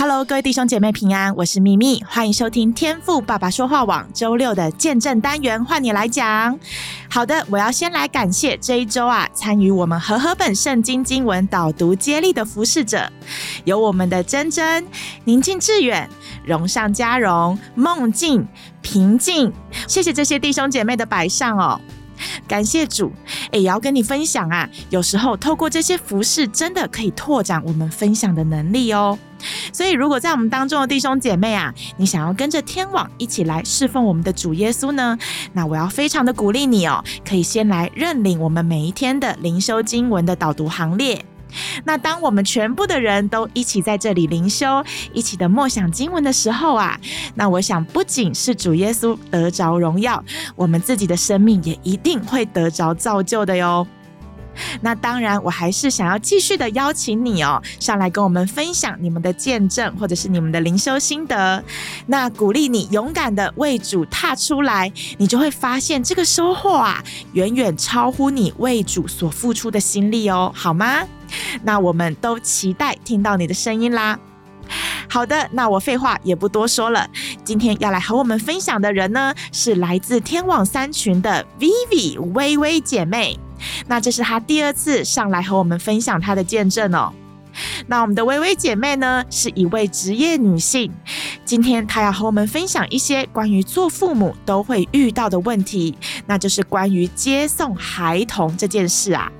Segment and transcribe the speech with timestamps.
[0.00, 6.58] Hello，各位弟兄姐妹平安，我是咪咪，欢迎收听天父爸爸说话网周六的见证单元，换你来讲。
[7.10, 13.12] 好的，我要先来感谢这一周啊，参与我们和合本圣经经文导读接力的服侍者，
[13.64, 14.86] 有我们的珍珍、
[15.24, 16.08] 宁静致远、
[16.46, 18.48] 荣上加荣、梦境、
[18.80, 19.52] 平静，
[19.86, 21.78] 谢谢这些弟兄姐妹的摆上哦。
[22.46, 23.12] 感谢主，
[23.52, 24.68] 也要跟你分享啊。
[24.90, 29.18] 有时候透过这些服饰，真的可以拓展我们分享的能力哦。
[29.72, 35.16] 所以，如果在我们当中的弟兄姐妹啊，你想要跟着天网一起来侍奉我们的主耶稣呢，
[35.54, 41.24] 那我要非常的鼓励你哦，可以先来认领我们每一天的灵修经文的导读行列。
[41.84, 46.98] 那当我们全部的人都一起在这里灵修，一起的默想经文的时候啊，
[47.34, 50.22] 那我想不仅是主耶稣得着荣耀，
[50.56, 53.86] 我们自己的生命也一定会得着造就的哟。
[54.82, 61.62] 那当然，我还是想要继续的邀请你哦，上来跟我们分享你们的见证，或者是你们的灵修心得。
[62.06, 71.06] 那鼓励你勇敢的为主踏出来，你就会发现这个收获啊，远远超乎你为主所付出的心力哦，好吗？
[71.62, 74.18] 那我们都期待听到你的声音啦。
[75.08, 77.08] 好的，那我废话也不多说了，
[77.44, 83.38] 今天要来和我们分享的人呢，是来自天网三群的 Vivi 薇薇姐妹。
[83.86, 87.12] 那这是她第二次上来和我们分享她的见证哦。
[87.88, 90.90] 那我们的薇薇姐妹呢，是一位职业女性，
[91.44, 99.30] 今天她要和我们分享一些关于做父母都会遇到的问题，那就是关于接送孩童这件事啊。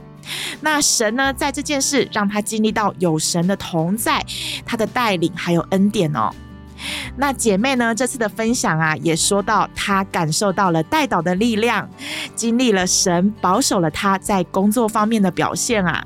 [0.61, 4.25] 那神呢，在这件事让她经历到有神的同在，
[4.67, 6.31] 她的带领还有恩典哦。
[7.17, 11.89] 那姐妹呢，这次的分享啊，也说到她感受到了代祷的力量，
[12.35, 16.05] 经历了神保守了她在工作方面的表现啊。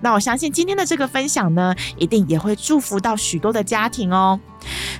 [0.00, 4.40] 那我相信今天的这个分享呢，一定也会祝福到许多的家庭哦。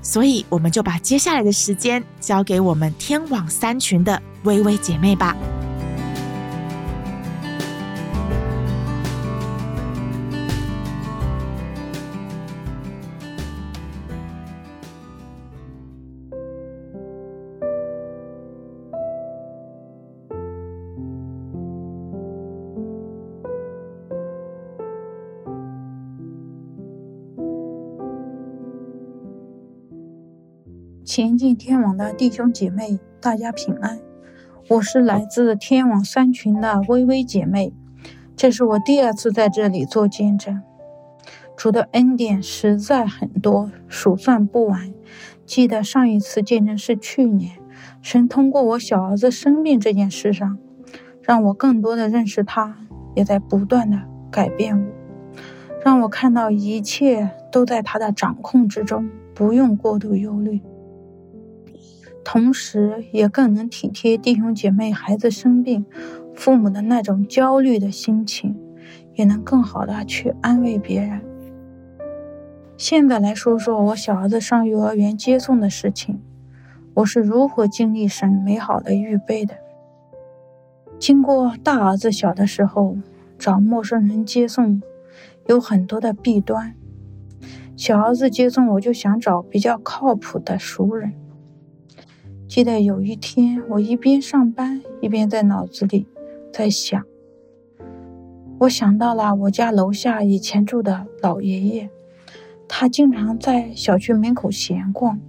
[0.02, 5.34] 所以我们就把接下来的时间交给我们天网三群的薇薇姐妹吧。
[31.06, 34.00] 前进天网的弟兄姐妹，大家平安。
[34.68, 37.72] 我是来自天网三群的薇薇姐妹，
[38.34, 40.60] 这是我第二次在这里做见证。
[41.56, 44.92] 主的恩典实在很多，数算不完。
[45.44, 47.52] 记得上一次见证是去年，
[48.02, 50.58] 神通过我小儿子生病这件事上，
[51.22, 52.78] 让我更多的认识他，
[53.14, 54.86] 也在不断的改变我，
[55.84, 60.60] 让我看到一切都在他的掌控之中，不用过度忧虑。
[62.28, 65.86] 同时，也更能体贴弟兄姐妹孩子生病，
[66.34, 68.56] 父母的那种焦虑的心情，
[69.14, 71.20] 也能更好的去安慰别人。
[72.76, 76.20] 现在来说说我小儿子上幼儿园接送的事情，
[76.94, 79.54] 我是如何经历神美好的预备的。
[80.98, 82.96] 经过大儿子小的时候，
[83.38, 84.82] 找陌生人接送，
[85.46, 86.74] 有很多的弊端。
[87.76, 91.12] 小儿子接送，我就想找比较靠谱的熟人。
[92.48, 96.06] 记得有一天，我一边上班一边在脑子里
[96.52, 97.04] 在想，
[98.60, 101.90] 我想到了我家楼下以前住的老爷爷，
[102.68, 105.20] 他经常在小区门口闲逛，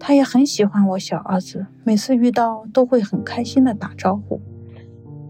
[0.00, 4.40] 他也很喜欢我小儿子，每次遇到都会很开心的打招呼。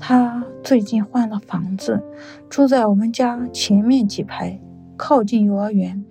[0.00, 2.02] 他最近换了房子，
[2.48, 4.58] 住在我们家前面几排，
[4.96, 6.02] 靠近幼儿园，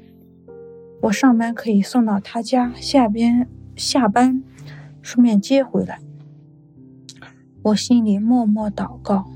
[1.02, 4.44] 我上班可以送到他家，下边下班。
[5.06, 6.00] 顺便接回来，
[7.62, 9.30] 我心里默默祷告，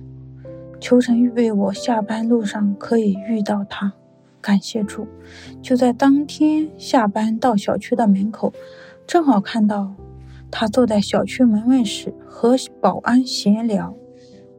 [0.82, 3.94] 求神预备我下班路上可以遇到他。
[4.42, 5.08] 感谢主，
[5.62, 8.52] 就在当天下班到小区的门口，
[9.06, 9.94] 正好看到
[10.50, 13.94] 他坐在小区门卫室和保安闲聊。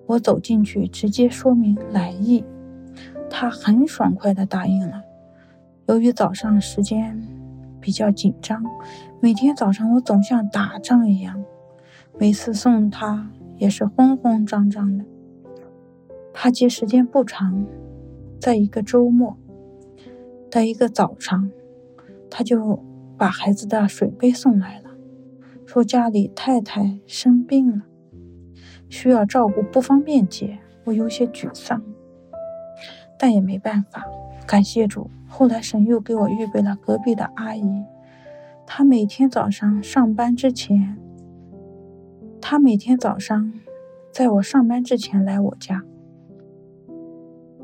[0.06, 2.44] 我走进去直接说明来意，
[3.28, 5.02] 他很爽快地答应了。
[5.88, 7.20] 由于早上时间
[7.80, 8.62] 比较紧张。
[9.20, 11.44] 每天早上我总像打仗一样，
[12.18, 15.04] 每次送他也是慌慌张张的。
[16.32, 17.66] 他接时间不长，
[18.40, 19.36] 在一个周末，
[20.50, 21.50] 在一个早上，
[22.30, 22.82] 他就
[23.18, 24.90] 把孩子的水杯送来了，
[25.66, 27.82] 说家里太太生病了，
[28.88, 30.58] 需要照顾，不方便接。
[30.84, 31.82] 我有些沮丧，
[33.18, 34.06] 但也没办法。
[34.46, 37.84] 感谢主，后来神又给我预备了隔壁的阿姨，
[38.66, 40.96] 她每天早上上班之前，
[42.40, 43.52] 她每天早上
[44.12, 45.84] 在我上班之前来我家。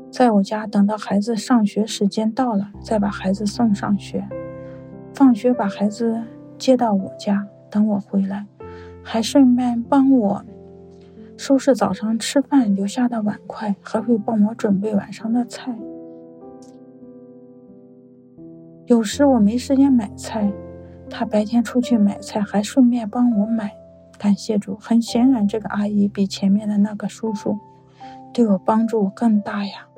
[0.09, 4.25] 在我家等到孩子上学时间到了，再把孩子送上学，
[5.13, 6.23] 放学把孩子
[6.57, 8.47] 接到我家，等我回来，
[9.03, 10.45] 还顺便帮我
[11.35, 15.77] 收拾早上吃饭留下的碗筷，还会帮我准备晚上的菜。
[18.87, 20.49] 有时我没时间买菜，
[21.09, 23.75] 他白天出去买菜，还顺便帮我买。
[24.17, 27.59] 感谢主，很显然这个阿姨比前面的那个叔叔
[28.33, 29.89] 对我帮助更大呀。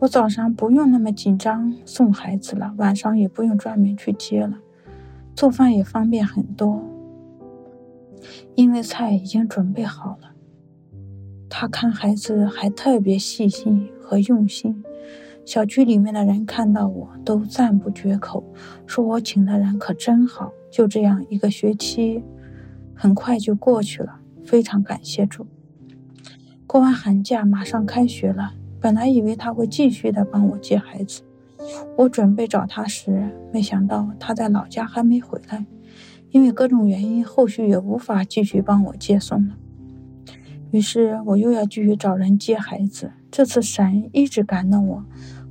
[0.00, 4.58] 我早上不用那么紧张送孩子了，晚上也不用专门去接了，
[5.34, 6.82] 做饭也方便很多，
[8.54, 10.32] 因为菜已经准备好了。
[11.48, 14.84] 他看孩子还特别细心和用心，
[15.44, 18.44] 小区里面的人看到我都赞不绝口，
[18.86, 20.52] 说我请的人可真好。
[20.70, 22.22] 就这样一个学期
[22.94, 25.46] 很快就过去了，非常感谢主。
[26.66, 28.54] 过完寒假马上开学了。
[28.80, 31.22] 本来以为他会继续的帮我接孩子，
[31.96, 35.66] 我准备找他时，没想到他在老家还没回来，
[36.30, 39.54] 因为各种原因，后续也无法继续帮我接送了。
[40.72, 43.12] 于是我又要继续找人接孩子。
[43.32, 45.02] 这次神一直感动我，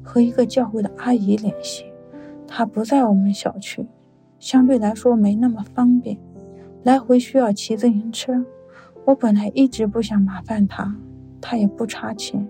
[0.03, 1.83] 和一个教会的阿姨联系，
[2.47, 3.87] 她不在我们小区，
[4.37, 6.15] 相对来说没那么方便，
[6.83, 8.45] 来回需要骑自行车。
[9.03, 10.95] 我本来一直不想麻烦她，
[11.41, 12.47] 她也不差钱。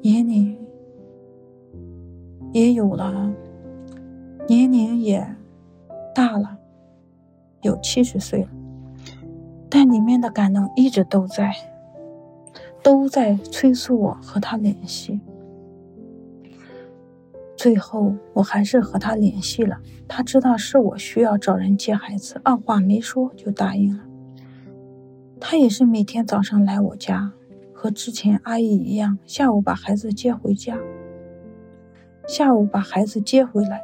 [0.00, 0.56] 年龄
[2.52, 3.30] 也有了，
[4.48, 5.36] 年龄也
[6.14, 6.56] 大了，
[7.60, 8.48] 有七十岁了，
[9.68, 11.54] 但里面的感动一直都在，
[12.82, 15.20] 都在催促我和他联系。
[17.56, 24.02] 最后我还是和他联系了，他知道是我需要找人接孩子，二话没说就答应了。
[25.38, 27.32] 他也是每天早上来我家。
[27.74, 30.78] 和之前阿姨一样，下午把孩子接回家，
[32.28, 33.80] 下午把孩子接回来，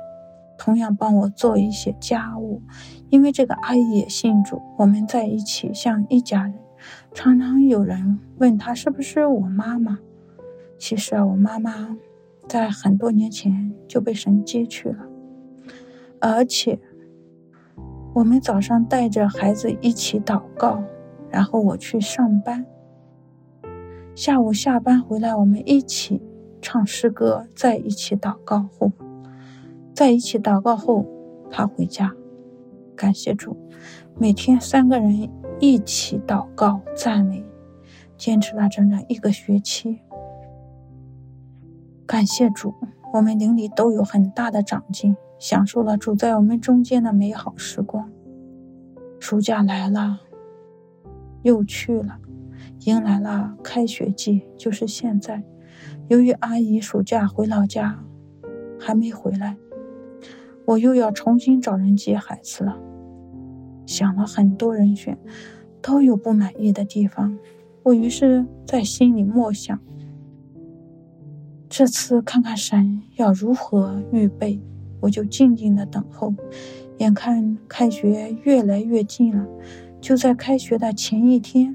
[0.57, 2.63] 同样帮我做一些家务。
[3.11, 6.55] 因为这个阿姨也信主，我们在一起像一家人。
[7.13, 9.99] 常常有人问她是不是我妈妈，
[10.79, 11.97] 其实啊，我妈妈
[12.47, 15.07] 在很多年前就被神接去了，
[16.21, 16.79] 而且
[18.15, 20.83] 我们早上带着孩子一起祷告，
[21.31, 22.65] 然后我去上班。
[24.15, 26.21] 下午下班回来，我们一起
[26.61, 28.91] 唱诗歌，在一起祷告后，
[29.95, 31.07] 在一起祷告后，
[31.51, 32.13] 他回家。
[32.97, 33.57] 感谢主，
[34.19, 37.45] 每天三个人一起祷告赞美，
[38.17, 40.01] 坚持了整整一个学期。
[42.07, 42.73] 感谢主，
[43.13, 48.11] 我们邻里都有很大的长进，享受了主在我们中间的美好时光。
[49.19, 50.21] 暑假来了，
[51.43, 52.19] 又去了。
[52.85, 55.43] 迎来了开学季，就是现在。
[56.09, 57.99] 由于阿姨暑假回老家，
[58.79, 59.57] 还没回来，
[60.65, 62.79] 我又要重新找人接孩子了。
[63.89, 65.17] 想了很多人选，
[65.81, 67.39] 都有不满意的地方。
[67.83, 69.81] 我于是，在心里默想：
[71.71, 74.61] 这次看看神要如何预备，
[75.01, 76.35] 我就静静的等候。
[76.99, 79.49] 眼看开学越来越近了，
[80.03, 81.75] 就在开学的前一天。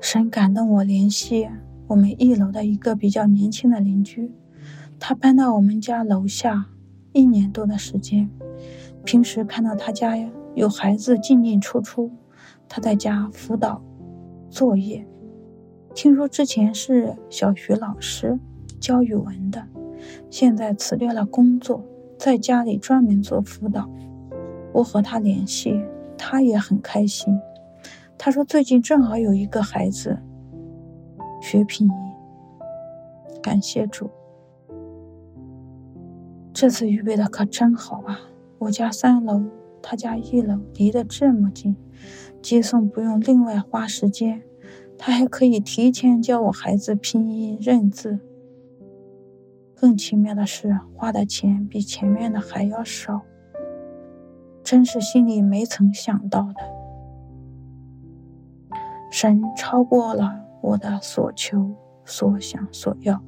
[0.00, 1.50] 神感动我联系
[1.88, 4.32] 我们一楼的一个比较年轻的邻居，
[4.98, 6.64] 他搬到我们家楼下
[7.12, 8.30] 一年多的时间。
[9.04, 10.16] 平时看到他家
[10.54, 12.10] 有孩子进进出出，
[12.68, 13.82] 他在家辅导
[14.48, 15.06] 作业。
[15.94, 18.38] 听说之前是小学老师
[18.78, 19.66] 教语文的，
[20.30, 21.82] 现在辞掉了工作，
[22.18, 23.90] 在家里专门做辅导。
[24.72, 25.82] 我和他联系，
[26.16, 27.36] 他也很开心。
[28.16, 30.16] 他说：“最近正好有一个孩子
[31.42, 31.94] 学拼音，
[33.42, 34.08] 感谢主，
[36.52, 38.20] 这次预备的可真好啊！
[38.60, 39.42] 我家三楼，
[39.80, 41.74] 他家一楼，离得这么近，
[42.42, 44.42] 接送不用另外花时间，
[44.98, 48.18] 他还可以提前教我孩子拼音认字。
[49.74, 53.22] 更奇妙的是，花的钱比前面的还要少，
[54.62, 56.60] 真是心里没曾想到的。”
[59.10, 61.74] 神超过了我的所求、
[62.04, 63.22] 所想、所要。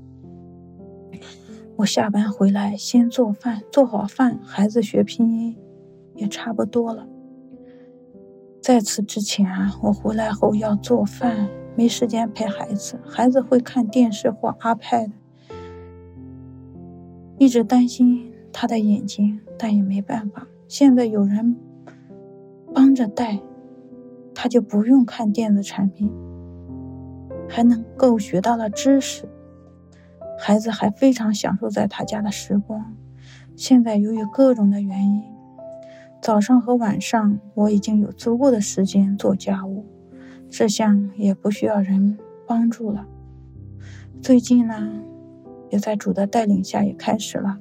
[1.83, 5.57] 我下班回来先做饭，做好饭，孩子学拼音
[6.15, 7.09] 也差不多了。
[8.61, 15.11] 在此之前啊，我回来后要做饭，没时间陪孩子，孩子会看电视或 iPad，
[17.39, 20.47] 一直担心他的眼睛，但也没办法。
[20.69, 21.57] 现在有人
[22.73, 23.41] 帮着带，
[24.33, 26.09] 他就不用看电子产品，
[27.49, 29.29] 还能够学到了知识。
[30.45, 32.97] 孩子还非常享受在他家的时光。
[33.55, 35.23] 现在由于各种的原因。
[36.21, 39.87] 早上和晚上，我已经有足够的时间做家务，
[40.51, 43.07] 这项也不需要人帮助了。
[44.21, 45.01] 最近呢，
[45.71, 47.59] 也在主的带领下也开始了，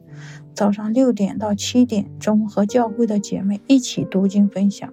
[0.56, 4.92] 早上六点到七点，钟和教会的姐妹一起读经分享，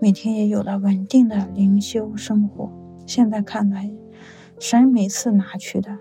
[0.00, 2.72] 每天也有了稳定的灵修生活。
[3.04, 3.90] 现在看来，
[4.58, 5.98] 神每次拿去的，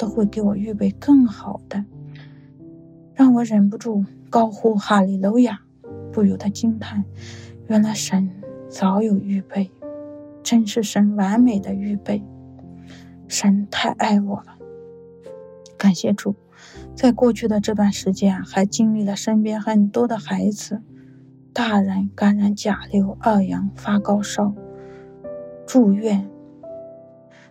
[0.00, 1.84] 都会给我预备更好的，
[3.12, 5.60] 让我忍不住高呼哈利路亚。
[6.10, 7.04] 不由得惊叹：
[7.68, 8.30] 原来神
[8.70, 9.70] 早有预备，
[10.42, 12.24] 真是神完美的预备。
[13.28, 14.56] 神太爱我了，
[15.76, 16.34] 感谢主。
[16.94, 20.80] 在过去的这段时间，还经历了身边很多的孩子、
[21.52, 24.54] 大人感染甲流、二阳、发高烧、
[25.66, 26.29] 住院。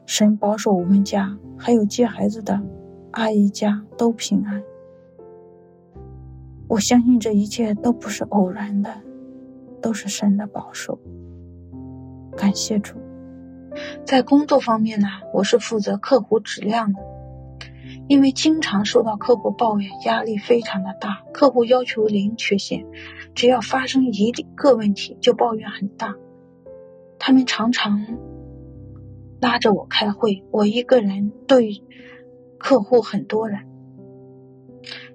[0.09, 2.59] 神保守我们家，还有接孩子的
[3.11, 4.63] 阿姨家都平安。
[6.67, 8.91] 我相信这一切都不是偶然的，
[9.83, 10.97] 都是神的保守。
[12.35, 12.95] 感谢主。
[14.03, 16.99] 在工作方面呢，我是负责客户质量的，
[18.07, 21.21] 因为经常受到客户抱怨，压力非常的大。
[21.31, 22.83] 客户要求零缺陷，
[23.35, 26.15] 只要发生一个问题就抱怨很大。
[27.19, 28.07] 他们常常
[29.41, 31.83] 拉着我开会，我一个人对
[32.57, 33.67] 客户很多人。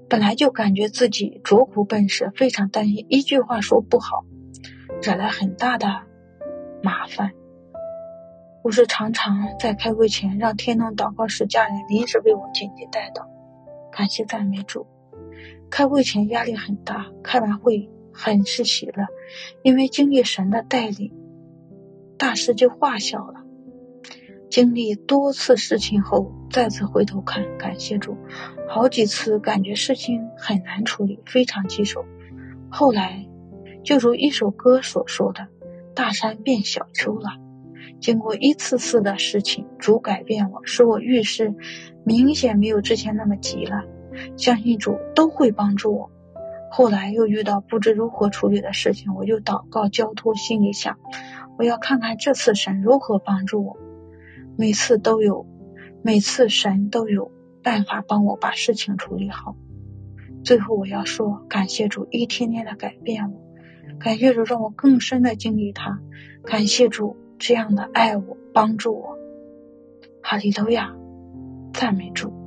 [0.09, 4.25] 本来就感觉自己拙苦笨实，非常担心一句话说不好，
[5.03, 6.03] 惹来很大的
[6.83, 7.33] 麻烦。
[8.63, 13.27] 我是常常在开会前让天能祷告室家人临时为我紧急代祷，
[13.93, 14.87] 感谢赞美主。
[15.71, 19.07] 开会前压力很大，开完会很是喜乐，
[19.63, 21.13] 因为经历神的带领，
[22.17, 23.44] 大事就化小了。
[24.55, 28.17] 经历多次事情后，再次回头看，感谢主。
[28.69, 32.05] 好几次感觉事情很难处理，非常棘手。
[32.71, 33.27] 后来，
[33.83, 35.49] 就如一首歌所说的
[35.93, 37.31] ：“大山变小丘了。”
[38.01, 41.53] 经过一次次的事情，主改变我，使我遇事
[42.05, 43.83] 明显没有之前那么急了。
[44.37, 46.13] 相信主都会帮助我。
[46.71, 50.97] 后来又遇到不知如何处理的事情，我就祷告交托，心里想：
[51.59, 53.77] 我要看看这次神如何帮助我。
[54.57, 55.47] 每次都有，
[56.03, 57.31] 每次神都有
[57.63, 59.57] 办法帮我把事情处理好。
[60.45, 63.41] 最后我要说，感谢主一天天的改变我，
[63.99, 65.99] 感谢主让我更深的经历他，
[66.45, 69.19] 感谢主这样的爱我、帮助我。
[70.23, 70.95] 哈利路亚，
[71.73, 72.44] 赞美主。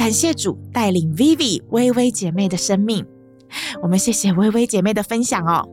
[0.00, 3.04] 感谢主带领 Vivi 薇薇姐妹的生命，
[3.82, 5.68] 我们谢谢薇薇姐妹的分享哦。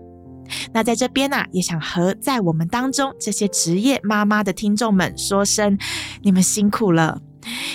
[0.73, 5.77] 那在这边呢、啊，也想和在我们当中这些职业妈妈的听众们说声，
[6.23, 7.21] 你们辛苦了。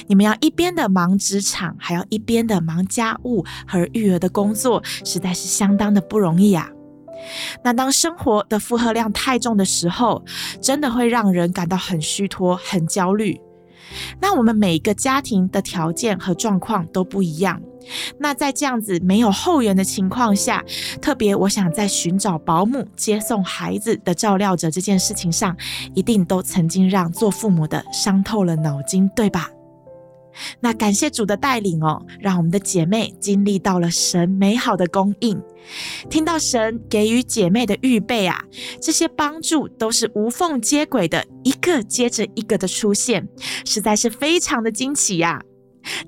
[0.09, 6.69] 你们要一边的忙职场，还要一边的忙家务和育儿的工作，实在是相当的不容易啊。
[7.65, 10.23] 那当生活的负荷量太重的时候，
[10.61, 13.41] 真的会让人感到很虚脱、很焦虑。
[14.21, 17.61] 那我们每一个家庭的条件和状况都不一样。
[18.19, 20.65] 那在这样子没有后援的情况下，
[21.01, 25.57] 特别我想在寻找保姆接送孩子的照料者这件事情上，
[25.95, 29.51] 一定都曾经让做父母的伤透了脑筋，对吧？
[30.61, 35.41] 那感谢主的带领哦，让我们的姐妹经历到了神美好的供应，
[36.09, 38.43] 听到神给予姐妹的预备啊，
[38.81, 43.29] 这些帮助都是无缝接轨的，一个接着一个的出现，
[43.65, 45.43] 实在是非常的惊奇呀！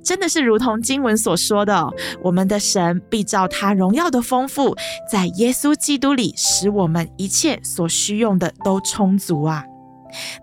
[0.05, 4.77] 真的是如同经文所说的哦，我们的神必照他荣耀的丰富，
[5.11, 9.65] 在耶稣基督里，使我们一切所需用的都充足啊。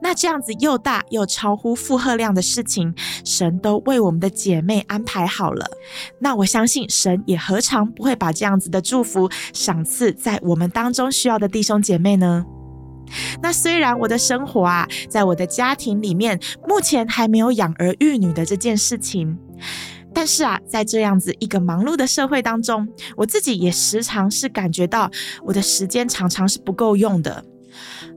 [0.02, 5.66] 那这样子又大又超乎负荷量的事情，神都为我们的姐妹安排好了。
[6.20, 12.46] 那我相信神也何尝不会把这样子的祝福赏赐在我们当中需要的弟兄姐妹呢？
[13.42, 19.38] 那虽然我的生活啊，在我的家庭里面目前还没有养儿育女的这件事情。
[20.14, 25.10] 但是啊，在这样子一个忙碌的社会当中，我自己也时常是感觉到
[25.44, 27.44] 我的时间常常是不够用的。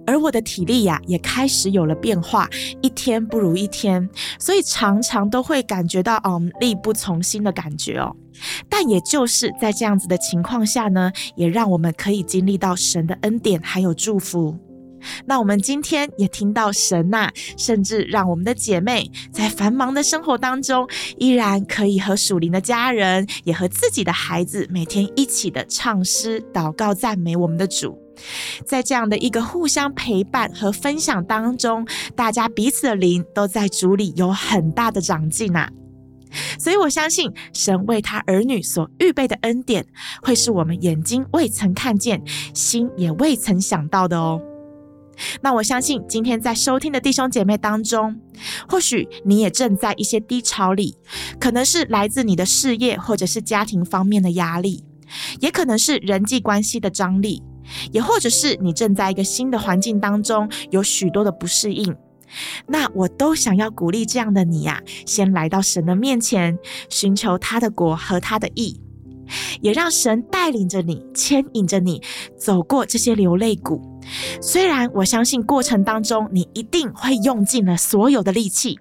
[0.07, 2.49] 而我的体力呀，也开始有了变化，
[2.83, 4.09] 一天不如一天，
[4.39, 8.15] 所以常常都会感觉到嗯，力不从心的感觉哦。
[8.69, 14.59] 但也就是在这样子的情况下呢，也让我们可以经历到神的恩典还有祝福。
[15.27, 28.04] 那我们今天也听到神呐，甚至让我们的姐妹在繁忙的生活当中，依然可以和属灵的家人，也和自己的孩子，每天一起的唱诗、祷告、赞美我们的主。
[28.65, 35.69] 在这样的一个互相陪伴和分享当中，大家彼此的灵都在主里有很大的长进呐。
[36.59, 39.87] 所以我相信，神为他儿女所预备的恩典，
[40.23, 44.41] 会是我们眼睛未曾看见，心也未曾想到的哦。
[45.43, 48.21] 那我相信，今天在收听的弟兄姐妹当中，
[48.69, 50.97] 或许你也正在一些低潮里，
[51.39, 54.83] 可能是来自你的事业或者是家庭方面的压力，
[55.39, 57.45] 也可能是人际关系的张力。
[57.93, 61.97] 也或者是你正在一个新的环境当中，有许多的不适应，
[62.67, 68.81] 那我都想要鼓励这样的你呀，先来到神的面前，寻求他的国和他的义，
[69.61, 72.03] 也让神带领着你，牵引着你
[72.37, 73.81] 走过这些流泪谷。
[74.43, 78.79] 虽然我相信过程当中你一定会用尽了所有的力气，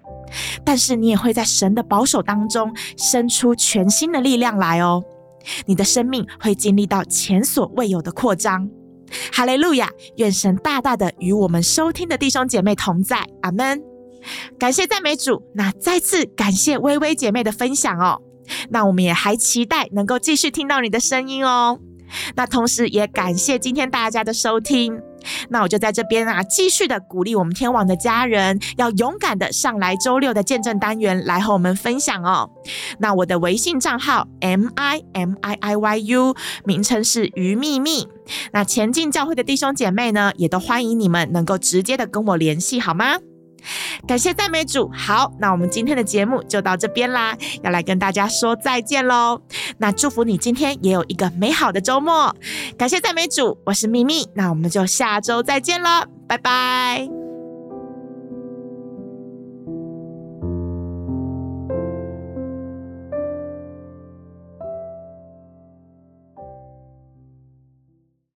[0.64, 5.02] 但是你也会在神的保守当中生出全新的力量来哦。
[5.66, 8.68] 你的生命会经历到前所未有的扩张，
[9.32, 9.90] 哈利路亚！
[10.16, 13.82] 愿神大大的与我们收听的弟兄姐妹同在，阿门。
[14.58, 18.22] 感谢赞美主，那再次感谢微微姐妹的分享哦。
[18.70, 21.78] 那我们也还期待能够继续听到你的声音哦。
[22.36, 25.00] 那同时也感谢今天大家的收听。
[25.48, 32.50] 那我就在这边啊，继续的鼓励我们天网的家人，要勇敢的上来周六的见证单元来和我们分享哦。
[32.98, 38.08] 那我的微信账号 M I M I I Y U，名称是于秘密。
[38.52, 43.18] 那前进教会的弟兄姐妹呢，也都欢迎你们能够直接的跟我联系，好吗？
[44.06, 49.40] 感谢赞美主，好，那我们今天的节目就到这边啦，要来跟大家说再见喽。
[49.78, 52.34] 那祝福你今天也有一个美好的周末。
[52.76, 57.23] 感谢赞美主，我是秘密，那我们就下周再见了，拜拜。